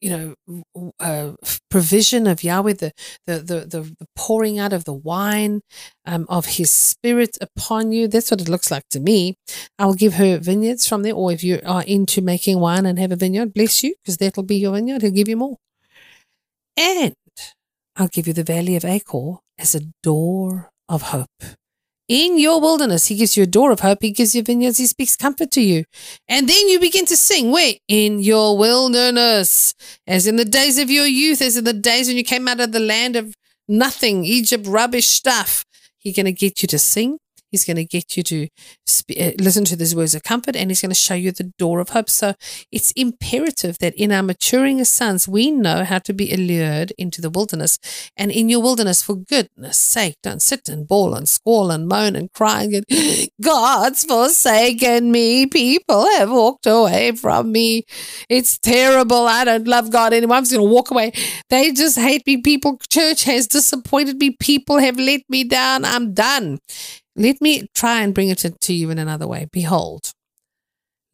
you 0.00 0.10
know, 0.10 0.64
uh, 1.00 1.32
provision 1.70 2.26
of 2.26 2.42
Yahweh, 2.44 2.74
the, 2.74 2.92
the, 3.26 3.38
the, 3.38 3.60
the, 3.60 4.06
pouring 4.14 4.58
out 4.58 4.72
of 4.72 4.84
the 4.84 4.92
wine 4.92 5.62
um, 6.04 6.26
of 6.28 6.46
his 6.46 6.70
spirit 6.70 7.38
upon 7.40 7.92
you. 7.92 8.06
That's 8.06 8.30
what 8.30 8.42
it 8.42 8.48
looks 8.48 8.70
like 8.70 8.88
to 8.90 9.00
me. 9.00 9.36
I 9.78 9.86
will 9.86 9.94
give 9.94 10.14
her 10.14 10.38
vineyards 10.38 10.86
from 10.86 11.02
there, 11.02 11.14
or 11.14 11.32
if 11.32 11.42
you 11.42 11.60
are 11.64 11.82
into 11.84 12.20
making 12.20 12.60
wine 12.60 12.84
and 12.84 12.98
have 12.98 13.12
a 13.12 13.16
vineyard, 13.16 13.54
bless 13.54 13.82
you, 13.82 13.94
because 14.02 14.18
that'll 14.18 14.42
be 14.42 14.56
your 14.56 14.74
vineyard. 14.74 15.02
He'll 15.02 15.10
give 15.12 15.28
you 15.28 15.36
more. 15.36 15.56
And 16.76 17.14
I'll 17.96 18.08
give 18.08 18.26
you 18.26 18.34
the 18.34 18.44
valley 18.44 18.76
of 18.76 18.84
Achor 18.84 19.38
as 19.58 19.74
a 19.74 19.82
door 20.02 20.70
of 20.88 21.02
hope. 21.02 21.42
In 22.08 22.38
your 22.38 22.60
wilderness, 22.60 23.06
he 23.06 23.16
gives 23.16 23.36
you 23.36 23.42
a 23.42 23.48
door 23.48 23.72
of 23.72 23.80
hope. 23.80 23.98
He 24.00 24.12
gives 24.12 24.34
you 24.34 24.42
vineyards. 24.42 24.78
He 24.78 24.86
speaks 24.86 25.16
comfort 25.16 25.50
to 25.52 25.60
you. 25.60 25.84
And 26.28 26.48
then 26.48 26.68
you 26.68 26.78
begin 26.78 27.04
to 27.06 27.16
sing. 27.16 27.50
Where? 27.50 27.74
In 27.88 28.20
your 28.20 28.56
wilderness. 28.56 29.74
As 30.06 30.28
in 30.28 30.36
the 30.36 30.44
days 30.44 30.78
of 30.78 30.88
your 30.88 31.06
youth, 31.06 31.42
as 31.42 31.56
in 31.56 31.64
the 31.64 31.72
days 31.72 32.06
when 32.06 32.16
you 32.16 32.22
came 32.22 32.46
out 32.46 32.60
of 32.60 32.70
the 32.70 32.78
land 32.80 33.16
of 33.16 33.34
nothing, 33.66 34.24
Egypt, 34.24 34.66
rubbish 34.68 35.08
stuff. 35.08 35.64
He's 35.98 36.14
going 36.14 36.26
to 36.26 36.32
get 36.32 36.62
you 36.62 36.68
to 36.68 36.78
sing. 36.78 37.18
He's 37.50 37.64
going 37.64 37.76
to 37.76 37.84
get 37.84 38.16
you 38.16 38.22
to 38.24 38.48
sp- 38.86 39.18
uh, 39.18 39.32
listen 39.38 39.64
to 39.66 39.76
these 39.76 39.94
words 39.94 40.14
of 40.14 40.22
comfort 40.22 40.56
and 40.56 40.70
he's 40.70 40.80
going 40.80 40.90
to 40.90 40.94
show 40.94 41.14
you 41.14 41.32
the 41.32 41.52
door 41.58 41.80
of 41.80 41.90
hope. 41.90 42.10
So 42.10 42.34
it's 42.72 42.90
imperative 42.92 43.78
that 43.78 43.94
in 43.94 44.12
our 44.12 44.22
maturing 44.22 44.80
as 44.80 44.88
sons, 44.88 45.28
we 45.28 45.50
know 45.50 45.84
how 45.84 45.98
to 46.00 46.12
be 46.12 46.32
allured 46.32 46.92
into 46.98 47.20
the 47.20 47.30
wilderness. 47.30 47.78
And 48.16 48.30
in 48.30 48.48
your 48.48 48.60
wilderness, 48.60 49.02
for 49.02 49.16
goodness 49.16 49.78
sake, 49.78 50.16
don't 50.22 50.42
sit 50.42 50.68
and 50.68 50.86
bawl 50.86 51.14
and 51.14 51.28
squall 51.28 51.70
and 51.70 51.88
moan 51.88 52.16
and 52.16 52.32
cry 52.32 52.64
and 52.64 52.84
God's 53.42 54.04
forsaken 54.04 55.10
me. 55.10 55.46
People 55.46 56.06
have 56.16 56.30
walked 56.30 56.66
away 56.66 57.12
from 57.12 57.52
me. 57.52 57.84
It's 58.28 58.58
terrible. 58.58 59.26
I 59.26 59.44
don't 59.44 59.68
love 59.68 59.90
God 59.90 60.12
anymore. 60.12 60.36
I'm 60.36 60.42
just 60.42 60.52
going 60.52 60.66
to 60.66 60.72
walk 60.72 60.90
away. 60.90 61.12
They 61.50 61.72
just 61.72 61.98
hate 61.98 62.26
me. 62.26 62.38
People, 62.38 62.80
church 62.90 63.24
has 63.24 63.46
disappointed 63.46 64.18
me. 64.18 64.36
People 64.38 64.78
have 64.78 64.98
let 64.98 65.22
me 65.28 65.44
down. 65.44 65.84
I'm 65.84 66.14
done. 66.14 66.58
Let 67.16 67.40
me 67.40 67.68
try 67.74 68.02
and 68.02 68.14
bring 68.14 68.28
it 68.28 68.44
to 68.60 68.72
you 68.74 68.90
in 68.90 68.98
another 68.98 69.26
way. 69.26 69.48
Behold, 69.50 70.12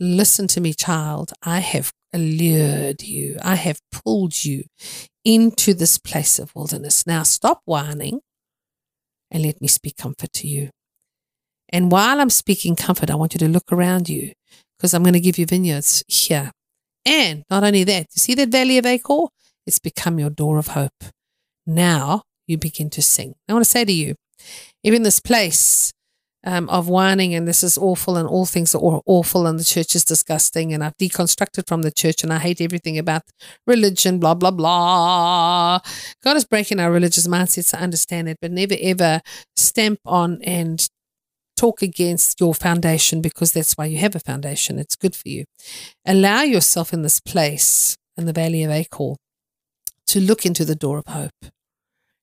listen 0.01 0.49
to 0.49 0.61
me, 0.61 0.75
child. 0.75 1.33
I 1.43 1.61
have 1.61 1.93
allured 2.13 3.03
you, 3.03 3.37
I 3.43 3.55
have 3.55 3.81
pulled 3.91 4.45
you 4.45 4.65
into 5.25 5.73
this 5.73 5.99
place 5.99 6.39
of 6.39 6.55
wilderness. 6.55 7.07
Now 7.07 7.23
stop 7.23 7.63
whining 7.65 8.21
and 9.31 9.43
let 9.45 9.61
me 9.63 9.69
speak 9.69 9.97
comfort 9.97 10.33
to 10.35 10.49
you. 10.49 10.71
And 11.71 11.91
while 11.91 12.21
I'm 12.21 12.31
speaking 12.31 12.77
comfort, 12.77 13.11
I 13.11 13.15
want 13.15 13.33
you 13.33 13.39
to 13.39 13.49
look 13.49 13.73
around 13.73 14.09
you 14.09 14.33
because 14.77 14.93
I'm 14.93 15.03
going 15.03 15.15
to 15.15 15.21
give 15.21 15.39
you 15.39 15.47
vineyards 15.47 16.05
here. 16.07 16.51
And 17.07 17.45
not 17.49 17.65
only 17.65 17.85
that, 17.85 18.09
you 18.15 18.21
see 18.21 18.35
that 18.35 18.51
valley 18.51 18.79
of 18.79 18.85
Achor? 18.85 19.29
It's 19.67 19.79
become 19.79 20.19
your 20.19 20.31
door 20.31 20.59
of 20.59 20.69
hope. 20.69 21.05
Now 21.67 22.25
you 22.47 22.59
begin 22.59 22.91
to 22.91 23.03
sing. 23.03 23.35
I 23.49 23.53
want 23.55 23.65
to 23.65 23.71
say 23.71 23.85
to 23.85 23.93
you, 23.93 24.17
even 24.83 25.03
this 25.03 25.21
place 25.21 25.93
um, 26.45 26.69
of 26.69 26.89
whining 26.89 27.35
and 27.35 27.47
this 27.47 27.63
is 27.63 27.79
awful 27.79 28.17
and 28.17 28.29
all 28.29 28.47
things 28.47 28.75
are 28.75 29.01
awful 29.07 29.47
and 29.47 29.59
the 29.59 29.65
church 29.65 29.95
is 29.95 30.05
disgusting 30.05 30.73
and 30.73 30.83
I've 30.83 30.97
deconstructed 30.97 31.69
from 31.69 31.83
the 31.83 31.91
church 31.91 32.23
and 32.23 32.33
I 32.33 32.39
hate 32.39 32.61
everything 32.61 32.99
about 32.99 33.23
religion, 33.67 34.19
blah, 34.19 34.35
blah, 34.35 34.51
blah. 34.51 35.81
God 36.23 36.37
is 36.37 36.45
breaking 36.45 36.81
our 36.81 36.91
religious 36.91 37.29
mindsets 37.29 37.71
to 37.71 37.79
understand 37.79 38.29
it, 38.29 38.39
but 38.41 38.51
never 38.51 38.75
ever 38.81 39.21
stamp 39.57 40.01
on 40.05 40.41
and 40.43 40.89
talk 41.57 41.83
against 41.83 42.41
your 42.41 42.55
foundation 42.55 43.23
because 43.23 43.53
that's 43.53 43.75
why 43.75 43.87
you 43.87 43.99
have 43.99 44.17
a 44.17 44.21
foundation. 44.21 44.79
It's 44.79 44.97
good 44.97 45.15
for 45.15 45.29
you. 45.29 45.45
Allow 46.05 46.43
yourself 46.43 46.93
in 46.93 47.03
this 47.03 47.21
place 47.21 47.97
in 48.17 48.27
the 48.27 48.33
valley 48.33 48.65
of 48.65 48.71
Achor 48.71 49.15
to 50.09 50.21
look 50.21 50.45
into 50.45 50.65
the 50.65 50.75
door 50.75 50.99
of 50.99 51.07
hope. 51.07 51.53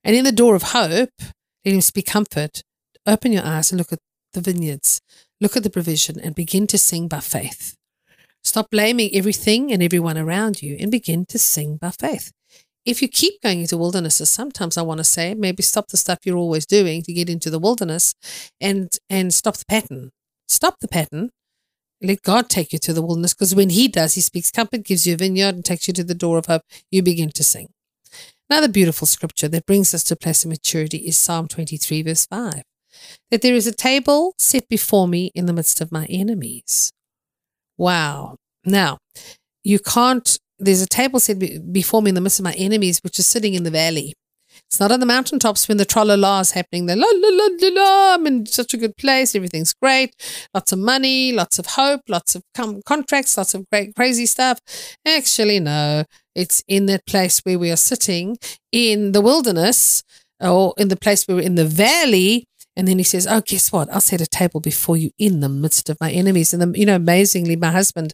And 0.03 0.15
in 0.15 0.25
the 0.25 0.31
door 0.31 0.55
of 0.55 0.63
hope, 0.63 1.09
let 1.69 1.75
him 1.75 1.81
speak 1.81 2.07
comfort. 2.07 2.63
Open 3.05 3.31
your 3.31 3.45
eyes 3.45 3.71
and 3.71 3.77
look 3.77 3.93
at 3.93 3.99
the 4.33 4.41
vineyards, 4.41 5.01
look 5.39 5.55
at 5.55 5.61
the 5.61 5.69
provision, 5.69 6.19
and 6.19 6.33
begin 6.33 6.65
to 6.65 6.79
sing 6.79 7.07
by 7.07 7.19
faith. 7.19 7.75
Stop 8.43 8.71
blaming 8.71 9.11
everything 9.13 9.71
and 9.71 9.83
everyone 9.83 10.17
around 10.17 10.63
you 10.63 10.77
and 10.79 10.89
begin 10.89 11.25
to 11.27 11.37
sing 11.37 11.77
by 11.77 11.91
faith. 11.91 12.31
if 12.85 13.03
you 13.03 13.07
keep 13.07 13.39
going 13.43 13.59
into 13.61 13.77
wildernesses, 13.77 14.31
sometimes 14.31 14.77
I 14.77 14.81
want 14.81 14.97
to 14.97 15.03
say 15.03 15.35
maybe 15.35 15.61
stop 15.61 15.89
the 15.89 15.97
stuff 15.97 16.19
you're 16.23 16.37
always 16.37 16.65
doing 16.65 17.03
to 17.03 17.13
get 17.13 17.29
into 17.29 17.51
the 17.51 17.59
wilderness 17.59 18.15
and 18.59 18.89
and 19.09 19.31
stop 19.31 19.57
the 19.57 19.65
pattern. 19.65 20.09
Stop 20.47 20.79
the 20.79 20.87
pattern. 20.87 21.29
Let 22.01 22.23
God 22.23 22.49
take 22.49 22.73
you 22.73 22.79
to 22.79 22.93
the 22.93 23.03
wilderness 23.03 23.35
because 23.35 23.53
when 23.53 23.69
He 23.69 23.87
does, 23.87 24.15
He 24.15 24.21
speaks 24.21 24.49
comfort, 24.49 24.83
gives 24.85 25.05
you 25.05 25.13
a 25.13 25.17
vineyard, 25.17 25.53
and 25.53 25.63
takes 25.63 25.87
you 25.87 25.93
to 25.95 26.03
the 26.03 26.15
door 26.15 26.39
of 26.39 26.47
hope. 26.47 26.63
You 26.89 27.03
begin 27.03 27.29
to 27.31 27.43
sing. 27.43 27.69
Another 28.49 28.67
beautiful 28.67 29.05
scripture 29.05 29.47
that 29.47 29.65
brings 29.65 29.93
us 29.93 30.03
to 30.05 30.15
place 30.15 30.43
of 30.43 30.49
maturity 30.49 30.97
is 30.97 31.17
Psalm 31.17 31.47
23, 31.47 32.01
verse 32.01 32.25
5 32.25 32.63
that 33.31 33.41
there 33.41 33.53
is 33.53 33.67
a 33.67 33.71
table 33.71 34.33
set 34.37 34.67
before 34.67 35.07
me 35.07 35.31
in 35.35 35.45
the 35.45 35.53
midst 35.53 35.81
of 35.81 35.91
my 35.91 36.05
enemies. 36.05 36.91
Wow. 37.77 38.37
Now, 38.65 38.97
you 39.63 39.79
can't, 39.79 40.37
there's 40.57 40.81
a 40.81 40.87
table 40.87 41.19
set 41.19 41.39
before 41.71 42.01
me 42.01 42.09
in 42.09 42.15
the 42.15 42.21
midst 42.21 42.39
of 42.39 42.43
my 42.45 42.53
enemies, 42.53 42.99
which 43.03 43.19
is 43.19 43.27
sitting 43.27 43.53
in 43.53 43.63
the 43.63 43.71
valley. 43.71 44.13
It's 44.69 44.79
not 44.79 44.91
on 44.91 44.99
the 44.99 45.07
mountaintops 45.07 45.67
when 45.67 45.77
the 45.77 45.85
tralala 45.85 46.41
is 46.41 46.51
happening. 46.51 46.85
The 46.85 46.95
la 46.95 47.07
la 47.11 47.29
la 47.31 47.47
la 47.59 47.69
la. 47.81 48.13
I'm 48.13 48.27
in 48.27 48.45
such 48.45 48.75
a 48.75 48.77
good 48.77 48.95
place. 48.97 49.33
Everything's 49.33 49.73
great. 49.73 50.13
Lots 50.53 50.71
of 50.71 50.77
money, 50.77 51.31
lots 51.31 51.57
of 51.57 51.65
hope, 51.65 52.01
lots 52.07 52.35
of 52.35 52.43
com- 52.53 52.81
contracts, 52.85 53.35
lots 53.35 53.55
of 53.55 53.67
great 53.71 53.95
crazy 53.95 54.27
stuff. 54.27 54.59
Actually, 55.07 55.59
no. 55.59 56.03
It's 56.35 56.63
in 56.67 56.85
that 56.85 57.07
place 57.07 57.39
where 57.39 57.57
we 57.57 57.71
are 57.71 57.75
sitting 57.75 58.37
in 58.71 59.13
the 59.13 59.21
wilderness 59.21 60.03
or 60.39 60.75
in 60.77 60.89
the 60.89 60.95
place 60.95 61.27
where 61.27 61.37
we're 61.37 61.43
in 61.43 61.55
the 61.55 61.65
valley 61.65 62.45
and 62.79 62.87
then 62.87 62.97
he 62.97 63.03
says, 63.03 63.27
Oh, 63.27 63.41
guess 63.41 63.73
what? 63.73 63.91
I'll 63.91 63.99
set 63.99 64.21
a 64.21 64.25
table 64.25 64.61
before 64.61 64.95
you 64.95 65.11
in 65.17 65.41
the 65.41 65.49
midst 65.49 65.89
of 65.89 65.97
my 65.99 66.11
enemies. 66.11 66.53
And, 66.53 66.61
the, 66.61 66.79
you 66.79 66.85
know, 66.85 66.95
amazingly, 66.95 67.57
my 67.57 67.71
husband, 67.71 68.13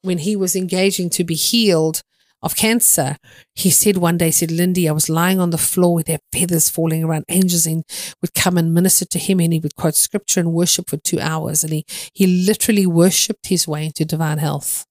when 0.00 0.16
he 0.16 0.34
was 0.34 0.56
engaging 0.56 1.10
to 1.10 1.24
be 1.24 1.34
healed 1.34 2.00
of 2.42 2.56
cancer, 2.56 3.16
he 3.54 3.70
said 3.70 3.96
one 3.96 4.16
day, 4.16 4.26
he 4.26 4.32
said, 4.32 4.50
Lindi, 4.50 4.88
I 4.88 4.92
was 4.92 5.08
lying 5.08 5.40
on 5.40 5.50
the 5.50 5.58
floor 5.58 5.94
with 5.94 6.06
their 6.06 6.20
feathers 6.32 6.68
falling 6.68 7.02
around. 7.02 7.24
Angels 7.28 7.66
in, 7.66 7.82
would 8.20 8.34
come 8.34 8.56
and 8.56 8.72
minister 8.72 9.04
to 9.06 9.18
him 9.18 9.40
and 9.40 9.52
he 9.52 9.58
would 9.58 9.74
quote 9.74 9.96
scripture 9.96 10.40
and 10.40 10.52
worship 10.52 10.88
for 10.88 10.98
two 10.98 11.18
hours. 11.20 11.64
And 11.64 11.72
he, 11.72 11.84
he 12.14 12.26
literally 12.26 12.86
worshiped 12.86 13.48
his 13.48 13.66
way 13.66 13.86
into 13.86 14.04
divine 14.04 14.38
health. 14.38 14.86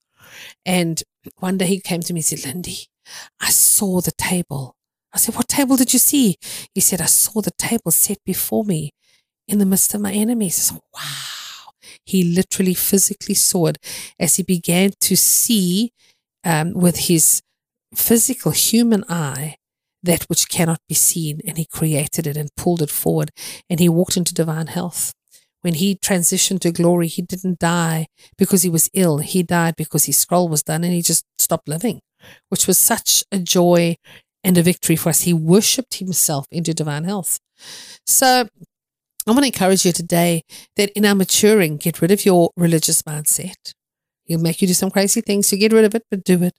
And 0.65 1.01
one 1.39 1.57
day 1.57 1.67
he 1.67 1.79
came 1.79 2.01
to 2.01 2.13
me 2.13 2.19
and 2.19 2.25
said, 2.25 2.45
Lindi, 2.45 2.87
I 3.39 3.49
saw 3.49 4.01
the 4.01 4.11
table. 4.17 4.75
I 5.13 5.17
said, 5.17 5.35
What 5.35 5.47
table 5.47 5.77
did 5.77 5.93
you 5.93 5.99
see? 5.99 6.35
He 6.73 6.81
said, 6.81 7.01
I 7.01 7.05
saw 7.05 7.41
the 7.41 7.51
table 7.57 7.91
set 7.91 8.17
before 8.25 8.65
me 8.65 8.91
in 9.47 9.59
the 9.59 9.65
midst 9.65 9.93
of 9.93 10.01
my 10.01 10.11
enemies. 10.11 10.73
wow. 10.93 11.71
He 12.05 12.23
literally 12.23 12.73
physically 12.73 13.35
saw 13.35 13.67
it 13.67 13.77
as 14.19 14.35
he 14.35 14.43
began 14.43 14.91
to 15.01 15.15
see 15.15 15.91
um, 16.47 16.73
with 16.73 16.97
his 17.09 17.41
physical 17.93 18.51
human 18.51 19.03
eye 19.09 19.57
that 20.01 20.23
which 20.23 20.49
cannot 20.49 20.79
be 20.87 20.95
seen. 20.95 21.41
And 21.45 21.57
he 21.57 21.65
created 21.65 22.25
it 22.25 22.37
and 22.37 22.55
pulled 22.55 22.81
it 22.81 22.89
forward 22.89 23.31
and 23.69 23.79
he 23.79 23.89
walked 23.89 24.17
into 24.17 24.33
divine 24.33 24.67
health. 24.67 25.13
When 25.61 25.73
he 25.73 25.95
transitioned 25.95 26.61
to 26.61 26.71
glory, 26.71 27.07
he 27.07 27.21
didn't 27.21 27.59
die 27.59 28.07
because 28.37 28.61
he 28.61 28.69
was 28.69 28.89
ill. 28.93 29.17
He 29.17 29.43
died 29.43 29.75
because 29.75 30.05
his 30.05 30.17
scroll 30.17 30.47
was 30.47 30.63
done 30.63 30.83
and 30.83 30.93
he 30.93 31.01
just 31.01 31.25
stopped 31.37 31.67
living, 31.67 31.99
which 32.47 32.67
was 32.67 32.77
such 32.77 33.25
a 33.31 33.39
joy 33.39 33.97
and 34.43 34.57
a 34.57 34.61
victory 34.61 34.95
for 34.95 35.09
us. 35.09 35.23
He 35.23 35.33
worshipped 35.33 35.95
himself 35.95 36.45
into 36.51 36.73
divine 36.73 37.03
health. 37.03 37.39
So 38.05 38.47
I 39.27 39.31
want 39.31 39.41
to 39.41 39.47
encourage 39.47 39.85
you 39.85 39.91
today 39.91 40.43
that 40.77 40.91
in 40.91 41.03
our 41.03 41.15
maturing, 41.15 41.75
get 41.75 42.01
rid 42.01 42.11
of 42.11 42.25
your 42.25 42.51
religious 42.55 43.01
mindset. 43.01 43.73
He'll 44.27 44.39
make 44.39 44.61
you 44.61 44.67
do 44.67 44.73
some 44.73 44.91
crazy 44.91 45.21
things, 45.21 45.49
to 45.49 45.57
get 45.57 45.73
rid 45.73 45.85
of 45.85 45.95
it, 45.95 46.03
but 46.11 46.23
do 46.23 46.43
it. 46.43 46.53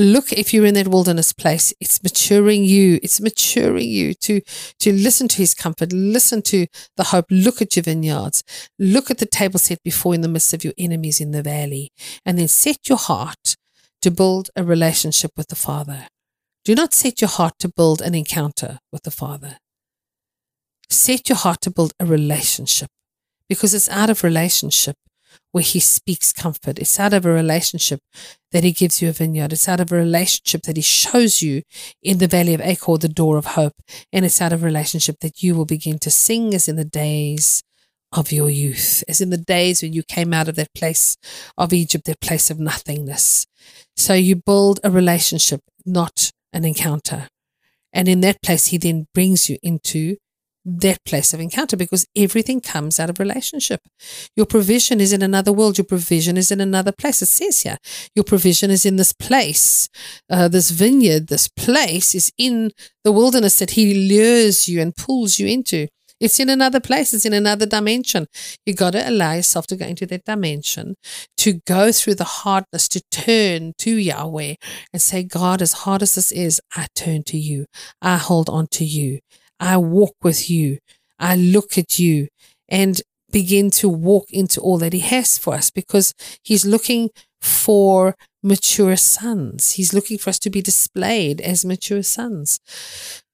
Look, 0.00 0.32
if 0.32 0.54
you're 0.54 0.66
in 0.66 0.74
that 0.74 0.86
wilderness 0.86 1.32
place, 1.32 1.74
it's 1.80 2.00
maturing 2.04 2.62
you. 2.62 3.00
It's 3.02 3.20
maturing 3.20 3.88
you 3.88 4.14
to, 4.14 4.40
to 4.78 4.92
listen 4.92 5.26
to 5.26 5.38
his 5.38 5.54
comfort, 5.54 5.92
listen 5.92 6.40
to 6.42 6.68
the 6.96 7.04
hope. 7.04 7.26
Look 7.30 7.60
at 7.60 7.74
your 7.74 7.82
vineyards. 7.82 8.44
Look 8.78 9.10
at 9.10 9.18
the 9.18 9.26
table 9.26 9.58
set 9.58 9.82
before 9.82 10.14
in 10.14 10.20
the 10.20 10.28
midst 10.28 10.54
of 10.54 10.62
your 10.62 10.74
enemies 10.78 11.20
in 11.20 11.32
the 11.32 11.42
valley. 11.42 11.90
And 12.24 12.38
then 12.38 12.46
set 12.46 12.88
your 12.88 12.98
heart 12.98 13.56
to 14.02 14.12
build 14.12 14.50
a 14.54 14.62
relationship 14.62 15.32
with 15.36 15.48
the 15.48 15.56
Father. 15.56 16.06
Do 16.64 16.76
not 16.76 16.94
set 16.94 17.20
your 17.20 17.30
heart 17.30 17.54
to 17.58 17.68
build 17.68 18.00
an 18.00 18.14
encounter 18.14 18.78
with 18.92 19.02
the 19.02 19.10
Father. 19.10 19.56
Set 20.88 21.28
your 21.28 21.38
heart 21.38 21.60
to 21.62 21.70
build 21.70 21.92
a 21.98 22.06
relationship 22.06 22.90
because 23.48 23.74
it's 23.74 23.88
out 23.88 24.10
of 24.10 24.22
relationship 24.22 24.94
where 25.52 25.64
he 25.64 25.80
speaks 25.80 26.32
comfort. 26.32 26.78
It's 26.78 26.98
out 27.00 27.14
of 27.14 27.24
a 27.24 27.30
relationship 27.30 28.00
that 28.52 28.64
he 28.64 28.72
gives 28.72 29.00
you 29.00 29.08
a 29.08 29.12
vineyard. 29.12 29.52
It's 29.52 29.68
out 29.68 29.80
of 29.80 29.92
a 29.92 29.96
relationship 29.96 30.62
that 30.62 30.76
he 30.76 30.82
shows 30.82 31.42
you 31.42 31.62
in 32.02 32.18
the 32.18 32.26
valley 32.26 32.54
of 32.54 32.60
Achor, 32.60 32.98
the 32.98 33.08
door 33.08 33.36
of 33.36 33.46
hope. 33.46 33.74
And 34.12 34.24
it's 34.24 34.40
out 34.40 34.52
of 34.52 34.62
a 34.62 34.66
relationship 34.66 35.16
that 35.20 35.42
you 35.42 35.54
will 35.54 35.66
begin 35.66 35.98
to 36.00 36.10
sing 36.10 36.54
as 36.54 36.68
in 36.68 36.76
the 36.76 36.84
days 36.84 37.62
of 38.12 38.32
your 38.32 38.48
youth, 38.48 39.04
as 39.08 39.20
in 39.20 39.30
the 39.30 39.36
days 39.36 39.82
when 39.82 39.92
you 39.92 40.02
came 40.02 40.32
out 40.32 40.48
of 40.48 40.56
that 40.56 40.72
place 40.74 41.16
of 41.58 41.72
Egypt, 41.72 42.06
that 42.06 42.20
place 42.20 42.50
of 42.50 42.58
nothingness. 42.58 43.46
So 43.96 44.14
you 44.14 44.36
build 44.36 44.80
a 44.82 44.90
relationship, 44.90 45.60
not 45.84 46.32
an 46.52 46.64
encounter. 46.64 47.28
And 47.92 48.08
in 48.08 48.20
that 48.20 48.42
place, 48.42 48.66
he 48.66 48.78
then 48.78 49.06
brings 49.12 49.50
you 49.50 49.58
into 49.62 50.16
that 50.68 51.04
place 51.04 51.32
of 51.32 51.40
encounter 51.40 51.76
because 51.76 52.06
everything 52.14 52.60
comes 52.60 53.00
out 53.00 53.10
of 53.10 53.18
relationship. 53.18 53.80
Your 54.36 54.46
provision 54.46 55.00
is 55.00 55.12
in 55.12 55.22
another 55.22 55.52
world. 55.52 55.78
Your 55.78 55.84
provision 55.84 56.36
is 56.36 56.50
in 56.50 56.60
another 56.60 56.92
place. 56.92 57.22
It 57.22 57.26
says 57.26 57.62
here, 57.62 57.78
your 58.14 58.24
provision 58.24 58.70
is 58.70 58.84
in 58.84 58.96
this 58.96 59.12
place, 59.12 59.88
uh, 60.30 60.48
this 60.48 60.70
vineyard, 60.70 61.28
this 61.28 61.48
place 61.48 62.14
is 62.14 62.30
in 62.36 62.70
the 63.04 63.12
wilderness 63.12 63.58
that 63.58 63.70
he 63.70 64.08
lures 64.08 64.68
you 64.68 64.80
and 64.80 64.94
pulls 64.94 65.38
you 65.38 65.46
into. 65.46 65.88
It's 66.20 66.40
in 66.40 66.48
another 66.48 66.80
place. 66.80 67.14
It's 67.14 67.24
in 67.24 67.32
another 67.32 67.64
dimension. 67.64 68.26
You 68.66 68.74
got 68.74 68.90
to 68.92 69.08
allow 69.08 69.34
yourself 69.34 69.66
to 69.68 69.76
go 69.76 69.86
into 69.86 70.04
that 70.06 70.24
dimension, 70.24 70.96
to 71.38 71.60
go 71.66 71.92
through 71.92 72.16
the 72.16 72.24
hardness, 72.24 72.88
to 72.88 73.02
turn 73.12 73.74
to 73.78 73.96
Yahweh 73.96 74.54
and 74.92 75.00
say, 75.00 75.22
God, 75.22 75.62
as 75.62 75.72
hard 75.84 76.02
as 76.02 76.16
this 76.16 76.32
is, 76.32 76.60
I 76.74 76.88
turn 76.94 77.22
to 77.24 77.38
you. 77.38 77.66
I 78.02 78.16
hold 78.16 78.48
on 78.48 78.66
to 78.72 78.84
you. 78.84 79.20
I 79.60 79.76
walk 79.76 80.14
with 80.22 80.50
you. 80.50 80.78
I 81.18 81.36
look 81.36 81.76
at 81.76 81.98
you 81.98 82.28
and 82.68 83.00
begin 83.30 83.70
to 83.70 83.88
walk 83.88 84.26
into 84.30 84.60
all 84.60 84.78
that 84.78 84.92
He 84.92 85.00
has 85.00 85.38
for 85.38 85.54
us 85.54 85.70
because 85.70 86.14
He's 86.42 86.64
looking 86.64 87.10
for 87.40 88.14
mature 88.42 88.96
sons. 88.96 89.72
He's 89.72 89.92
looking 89.92 90.18
for 90.18 90.30
us 90.30 90.38
to 90.40 90.50
be 90.50 90.62
displayed 90.62 91.40
as 91.40 91.64
mature 91.64 92.02
sons. 92.02 92.60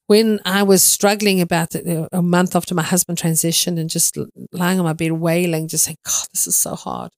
When 0.07 0.41
I 0.45 0.63
was 0.63 0.83
struggling 0.83 1.41
about 1.41 1.75
it 1.75 2.09
a 2.13 2.23
month 2.23 2.55
after 2.55 2.75
my 2.75 2.83
husband 2.83 3.19
transitioned 3.19 3.79
and 3.81 3.89
just 3.89 4.19
lying 4.53 4.79
on 4.79 4.85
my 4.85 4.93
bed 4.93 5.13
wailing, 5.13 5.69
just 5.69 5.85
saying, 5.85 5.97
God, 6.05 6.27
this 6.33 6.47
is 6.47 6.57
so 6.57 6.75
hard. 6.75 7.11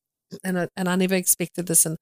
And 0.44 0.58
I, 0.58 0.68
and 0.76 0.88
I 0.88 0.94
never 0.96 1.14
expected 1.14 1.66
this. 1.66 1.84
And 1.84 1.96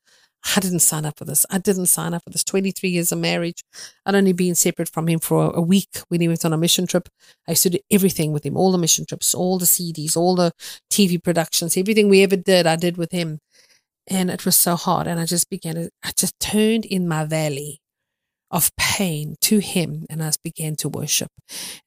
I 0.56 0.60
didn't 0.60 0.80
sign 0.80 1.04
up 1.06 1.18
for 1.18 1.24
this. 1.24 1.46
I 1.50 1.58
didn't 1.58 1.86
sign 1.86 2.12
up 2.14 2.22
for 2.24 2.30
this. 2.30 2.44
23 2.44 2.90
years 2.90 3.12
of 3.12 3.18
marriage. 3.18 3.62
I'd 4.04 4.14
only 4.14 4.32
been 4.32 4.54
separate 4.54 4.88
from 4.88 5.08
him 5.08 5.18
for 5.18 5.50
a 5.54 5.60
week 5.60 5.88
when 6.08 6.20
he 6.20 6.28
went 6.28 6.44
on 6.44 6.52
a 6.52 6.58
mission 6.58 6.86
trip. 6.86 7.08
I 7.48 7.52
used 7.52 7.62
to 7.64 7.70
do 7.70 7.78
everything 7.90 8.32
with 8.32 8.44
him, 8.44 8.56
all 8.56 8.70
the 8.70 8.78
mission 8.78 9.06
trips, 9.06 9.34
all 9.34 9.58
the 9.58 9.64
CDs, 9.64 10.16
all 10.16 10.34
the 10.34 10.52
TV 10.90 11.22
productions, 11.22 11.76
everything 11.76 12.08
we 12.08 12.22
ever 12.22 12.36
did, 12.36 12.66
I 12.66 12.76
did 12.76 12.96
with 12.96 13.10
him. 13.10 13.38
And 14.06 14.30
it 14.30 14.44
was 14.44 14.56
so 14.56 14.76
hard. 14.76 15.06
And 15.06 15.18
I 15.18 15.24
just 15.24 15.48
began 15.48 15.76
to, 15.76 15.90
I 16.02 16.10
just 16.14 16.38
turned 16.40 16.84
in 16.84 17.08
my 17.08 17.24
valley 17.24 17.80
of 18.54 18.70
pain 18.76 19.34
to 19.40 19.58
him 19.58 20.06
and 20.08 20.22
I 20.22 20.30
began 20.44 20.76
to 20.76 20.88
worship. 20.88 21.28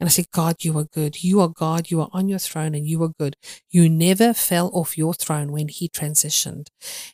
And 0.02 0.08
I 0.08 0.10
said, 0.10 0.26
God, 0.32 0.58
you 0.66 0.78
are 0.78 0.84
good. 0.84 1.24
You 1.24 1.40
are 1.40 1.48
God. 1.48 1.90
You 1.90 2.02
are 2.02 2.10
on 2.12 2.28
your 2.28 2.40
throne 2.40 2.76
and 2.76 2.86
you 2.86 3.02
are 3.04 3.14
good. 3.18 3.38
You 3.70 3.88
never 3.88 4.34
fell 4.34 4.70
off 4.74 4.98
your 4.98 5.14
throne 5.14 5.54
when 5.54 5.70
he 5.70 5.88
transitioned. 5.88 6.68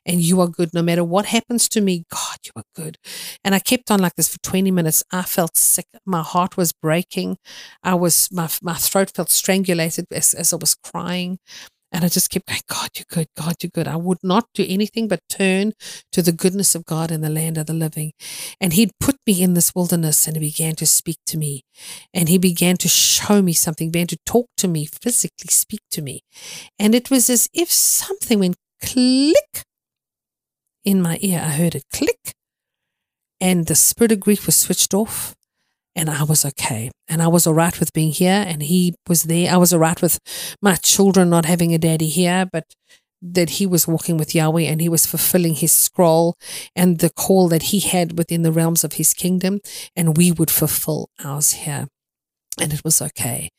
And 0.07 0.21
you 0.21 0.41
are 0.41 0.47
good. 0.47 0.73
No 0.73 0.81
matter 0.81 1.03
what 1.03 1.27
happens 1.27 1.69
to 1.69 1.81
me, 1.81 2.03
God, 2.09 2.39
you 2.43 2.51
are 2.55 2.63
good. 2.75 2.97
And 3.43 3.53
I 3.53 3.59
kept 3.59 3.91
on 3.91 3.99
like 3.99 4.15
this 4.15 4.27
for 4.27 4.39
20 4.39 4.71
minutes. 4.71 5.03
I 5.11 5.21
felt 5.21 5.55
sick. 5.55 5.85
My 6.03 6.23
heart 6.23 6.57
was 6.57 6.73
breaking. 6.73 7.37
I 7.83 7.93
was, 7.93 8.29
my, 8.31 8.49
my 8.63 8.73
throat 8.73 9.11
felt 9.13 9.29
strangulated 9.29 10.07
as, 10.11 10.33
as 10.33 10.51
I 10.51 10.55
was 10.55 10.73
crying. 10.73 11.37
And 11.93 12.03
I 12.03 12.07
just 12.07 12.31
kept 12.31 12.47
going, 12.47 12.61
God, 12.67 12.89
you're 12.95 13.05
good. 13.07 13.27
God, 13.37 13.55
you're 13.61 13.69
good. 13.69 13.87
I 13.87 13.97
would 13.97 14.17
not 14.23 14.47
do 14.55 14.65
anything 14.67 15.07
but 15.07 15.19
turn 15.29 15.73
to 16.11 16.23
the 16.23 16.31
goodness 16.31 16.73
of 16.73 16.85
God 16.85 17.11
in 17.11 17.21
the 17.21 17.29
land 17.29 17.59
of 17.59 17.67
the 17.67 17.73
living. 17.73 18.13
And 18.59 18.73
He'd 18.73 18.91
put 18.99 19.12
me 19.25 19.41
in 19.41 19.53
this 19.53 19.73
wilderness 19.75 20.27
and 20.27 20.35
He 20.37 20.41
began 20.41 20.75
to 20.75 20.85
speak 20.85 21.17
to 21.27 21.37
me. 21.37 21.63
And 22.13 22.29
He 22.29 22.37
began 22.37 22.77
to 22.77 22.87
show 22.87 23.41
me 23.41 23.53
something, 23.53 23.91
began 23.91 24.07
to 24.07 24.17
talk 24.25 24.47
to 24.57 24.67
me, 24.67 24.85
physically 24.85 25.49
speak 25.49 25.81
to 25.91 26.01
me. 26.01 26.21
And 26.79 26.95
it 26.95 27.09
was 27.09 27.29
as 27.29 27.47
if 27.53 27.71
something 27.71 28.39
went 28.39 28.55
click 28.81 29.63
in 30.83 31.01
my 31.01 31.17
ear. 31.21 31.41
I 31.43 31.49
heard 31.49 31.75
it 31.75 31.85
click. 31.91 32.33
And 33.39 33.67
the 33.67 33.75
spirit 33.75 34.11
of 34.11 34.19
grief 34.19 34.45
was 34.45 34.55
switched 34.55 34.93
off 34.93 35.35
and 35.95 36.09
I 36.09 36.23
was 36.23 36.45
okay. 36.45 36.91
And 37.07 37.21
I 37.21 37.27
was 37.27 37.45
all 37.45 37.53
right 37.53 37.77
with 37.79 37.93
being 37.93 38.11
here, 38.11 38.43
and 38.47 38.63
he 38.63 38.95
was 39.07 39.23
there. 39.23 39.51
I 39.51 39.57
was 39.57 39.73
all 39.73 39.79
right 39.79 40.01
with 40.01 40.19
my 40.61 40.75
children 40.75 41.29
not 41.29 41.45
having 41.45 41.73
a 41.73 41.77
daddy 41.77 42.07
here, 42.07 42.47
but 42.51 42.65
that 43.23 43.51
he 43.51 43.65
was 43.65 43.87
walking 43.87 44.17
with 44.17 44.35
Yahweh 44.35 44.63
and 44.63 44.81
he 44.81 44.89
was 44.89 45.05
fulfilling 45.05 45.55
his 45.55 45.71
scroll 45.71 46.35
and 46.75 46.99
the 46.99 47.09
call 47.09 47.47
that 47.47 47.63
he 47.63 47.79
had 47.79 48.17
within 48.17 48.41
the 48.41 48.51
realms 48.51 48.83
of 48.83 48.93
his 48.93 49.13
kingdom, 49.13 49.61
and 49.95 50.17
we 50.17 50.31
would 50.31 50.51
fulfill 50.51 51.09
ours 51.23 51.51
here. 51.51 51.87
And 52.59 52.73
it 52.73 52.83
was 52.83 53.01
okay. 53.01 53.49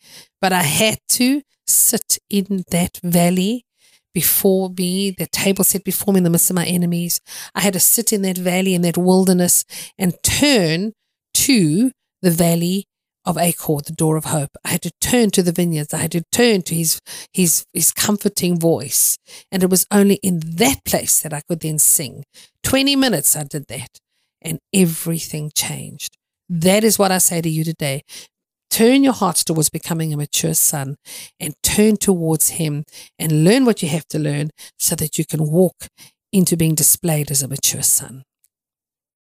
But 0.40 0.52
I 0.52 0.62
had 0.62 0.98
to 1.10 1.42
sit 1.66 2.18
in 2.28 2.64
that 2.70 3.00
valley 3.02 3.64
before 4.12 4.70
me, 4.78 5.10
the 5.10 5.26
table 5.26 5.64
set 5.64 5.82
before 5.82 6.14
me 6.14 6.18
in 6.18 6.24
the 6.24 6.30
midst 6.30 6.50
of 6.50 6.56
my 6.56 6.66
enemies. 6.66 7.20
I 7.54 7.62
had 7.62 7.72
to 7.72 7.80
sit 7.80 8.12
in 8.12 8.22
that 8.22 8.38
valley, 8.38 8.74
in 8.74 8.82
that 8.82 8.96
wilderness, 8.96 9.64
and 9.98 10.14
turn 10.22 10.92
to 11.34 11.90
the 12.22 12.30
valley 12.30 12.86
of 13.24 13.38
Achor, 13.38 13.78
the 13.84 13.94
door 13.96 14.16
of 14.16 14.26
hope. 14.26 14.50
I 14.64 14.70
had 14.70 14.82
to 14.82 14.92
turn 15.00 15.30
to 15.32 15.42
the 15.42 15.52
vineyards. 15.52 15.94
I 15.94 15.98
had 15.98 16.12
to 16.12 16.24
turn 16.30 16.62
to 16.62 16.74
his 16.74 17.00
his 17.32 17.64
his 17.72 17.92
comforting 17.92 18.58
voice. 18.58 19.16
And 19.50 19.62
it 19.62 19.70
was 19.70 19.86
only 19.90 20.16
in 20.16 20.40
that 20.56 20.84
place 20.84 21.20
that 21.20 21.32
I 21.32 21.42
could 21.48 21.60
then 21.60 21.78
sing. 21.78 22.24
20 22.62 22.96
minutes 22.96 23.36
I 23.36 23.44
did 23.44 23.66
that. 23.68 23.98
And 24.42 24.58
everything 24.72 25.50
changed. 25.54 26.16
That 26.48 26.84
is 26.84 26.98
what 26.98 27.10
I 27.10 27.18
say 27.18 27.40
to 27.40 27.48
you 27.48 27.64
today. 27.64 28.02
Turn 28.70 29.04
your 29.04 29.12
hearts 29.12 29.44
towards 29.44 29.70
becoming 29.70 30.12
a 30.12 30.16
mature 30.16 30.52
son 30.52 30.96
and 31.38 31.54
turn 31.62 31.96
towards 31.96 32.50
him 32.50 32.84
and 33.18 33.44
learn 33.44 33.64
what 33.64 33.82
you 33.82 33.88
have 33.88 34.06
to 34.08 34.18
learn 34.18 34.50
so 34.78 34.96
that 34.96 35.16
you 35.16 35.24
can 35.24 35.50
walk 35.50 35.86
into 36.32 36.56
being 36.56 36.74
displayed 36.74 37.30
as 37.30 37.42
a 37.42 37.48
mature 37.48 37.82
son. 37.82 38.24